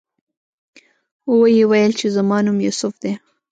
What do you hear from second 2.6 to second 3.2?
یوسف دی.